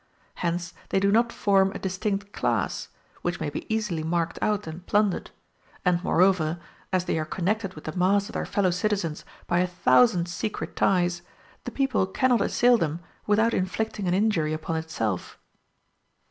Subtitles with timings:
[0.41, 2.87] Hence they do not form a distinct class,
[3.21, 5.29] which may be easily marked out and plundered;
[5.85, 6.59] and, moreover,
[6.91, 10.75] as they are connected with the mass of their fellow citizens by a thousand secret
[10.75, 11.21] ties,
[11.65, 15.37] the people cannot assail them without inflicting an injury upon itself.